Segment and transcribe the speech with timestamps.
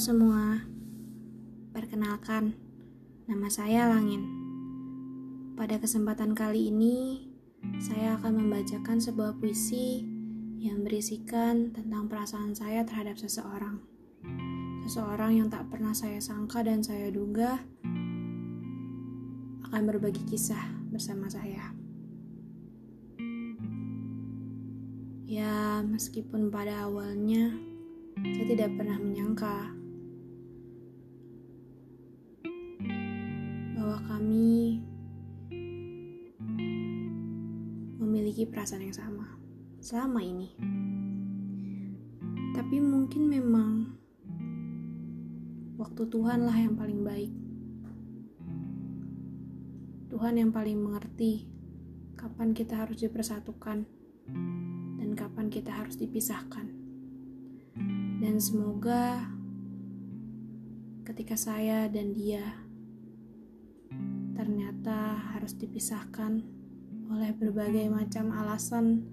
[0.00, 0.64] semua,
[1.76, 2.56] perkenalkan,
[3.28, 4.24] nama saya Langin.
[5.60, 7.28] Pada kesempatan kali ini,
[7.76, 10.00] saya akan membacakan sebuah puisi
[10.56, 13.76] yang berisikan tentang perasaan saya terhadap seseorang.
[14.88, 17.60] Seseorang yang tak pernah saya sangka dan saya duga
[19.68, 21.76] akan berbagi kisah bersama saya.
[25.28, 27.52] Ya, meskipun pada awalnya
[28.16, 29.79] saya tidak pernah menyangka
[34.06, 34.80] kami
[38.00, 39.26] memiliki perasaan yang sama
[39.80, 40.54] selama ini.
[42.52, 43.72] Tapi mungkin memang
[45.80, 47.32] waktu Tuhanlah yang paling baik.
[50.12, 51.48] Tuhan yang paling mengerti
[52.20, 53.88] kapan kita harus dipersatukan
[55.00, 56.68] dan kapan kita harus dipisahkan.
[58.20, 59.32] Dan semoga
[61.08, 62.69] ketika saya dan dia
[64.80, 66.40] ternyata harus dipisahkan
[67.12, 69.04] oleh berbagai macam alasan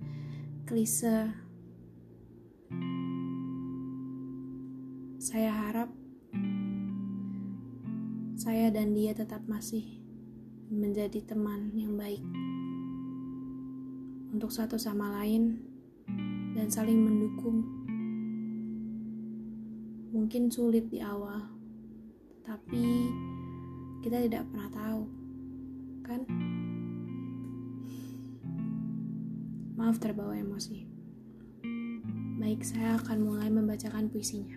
[0.64, 1.28] klise.
[5.20, 5.92] Saya harap
[8.40, 9.84] saya dan dia tetap masih
[10.72, 12.24] menjadi teman yang baik
[14.32, 15.68] untuk satu sama lain
[16.56, 17.68] dan saling mendukung
[20.16, 21.44] mungkin sulit di awal,
[22.48, 23.12] tapi
[24.00, 25.17] kita tidak pernah tahu,
[26.08, 26.24] kan?
[29.76, 30.88] Maaf terbawa emosi.
[32.40, 34.56] Baik, saya akan mulai membacakan puisinya.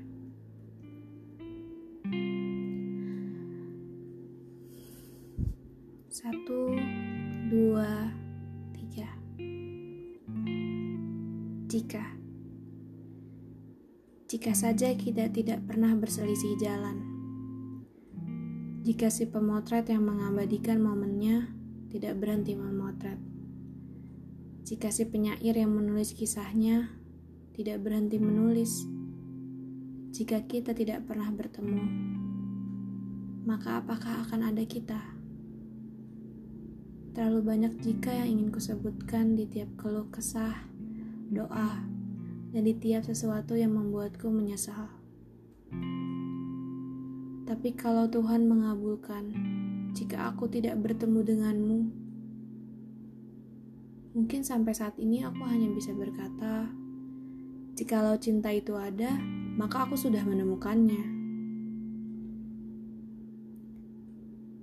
[6.06, 6.78] Satu,
[7.50, 8.14] dua,
[8.72, 9.10] tiga.
[11.66, 12.20] Jika
[14.30, 17.19] jika saja kita tidak pernah berselisih jalan.
[18.80, 21.52] Jika si pemotret yang mengabadikan momennya
[21.92, 23.20] tidak berhenti memotret.
[24.64, 26.89] Jika si penyair yang menulis kisahnya
[27.52, 28.89] tidak berhenti menulis.
[30.17, 31.85] Jika kita tidak pernah bertemu,
[33.45, 35.01] maka apakah akan ada kita?
[37.13, 40.57] Terlalu banyak jika yang ingin kusebutkan di tiap keluh kesah,
[41.29, 41.85] doa,
[42.55, 44.99] dan di tiap sesuatu yang membuatku menyesal.
[47.50, 49.34] Tapi kalau Tuhan mengabulkan,
[49.90, 51.78] jika aku tidak bertemu denganmu,
[54.14, 56.70] mungkin sampai saat ini aku hanya bisa berkata,
[57.74, 59.18] jikalau cinta itu ada,
[59.58, 61.02] maka aku sudah menemukannya.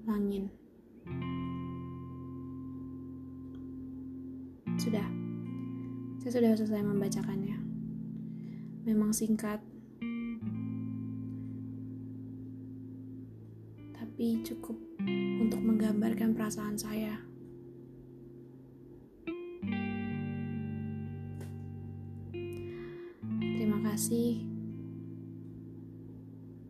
[0.08, 0.48] Langin.
[4.80, 5.04] Sudah.
[6.24, 7.68] Saya sudah selesai membacakannya
[8.88, 9.60] memang singkat,
[14.18, 14.74] tapi cukup
[15.38, 17.22] untuk menggambarkan perasaan saya.
[23.38, 24.42] Terima kasih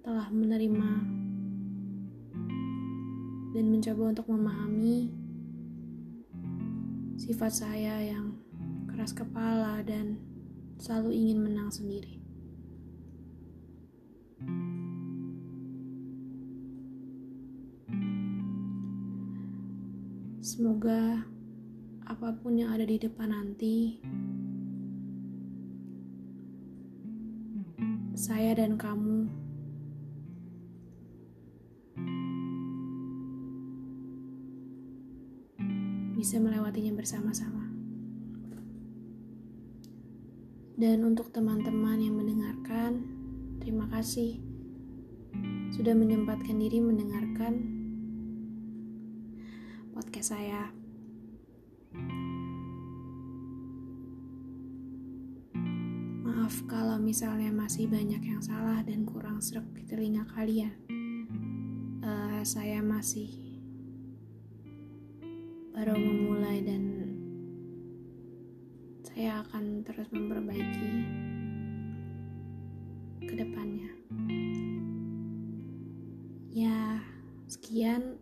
[0.03, 0.91] telah menerima
[3.55, 5.07] dan mencoba untuk memahami
[7.15, 8.35] sifat saya yang
[8.91, 10.19] keras kepala dan
[10.83, 12.26] selalu ingin menang sendiri.
[20.47, 21.27] Semoga
[22.07, 23.99] apa pun yang ada di depan nanti,
[28.15, 29.27] saya dan kamu
[36.15, 37.67] bisa melewatinya bersama-sama.
[40.79, 43.03] Dan untuk teman-teman yang mendengarkan,
[43.59, 44.39] terima kasih
[45.75, 47.76] sudah menyempatkan diri mendengarkan
[49.97, 50.69] podcast saya.
[56.21, 60.77] Maaf kalau misalnya masih banyak yang salah dan kurang serak di telinga kalian.
[62.05, 63.25] Uh, saya masih
[65.73, 66.83] baru memulai dan
[69.01, 70.89] saya akan terus memperbaiki
[73.25, 73.89] ke depannya.
[76.53, 77.01] Ya,
[77.49, 78.21] sekian.